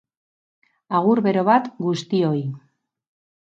Agur 1.01 1.21
bero 1.27 1.45
bat 1.51 1.69
guztioi. 1.89 2.43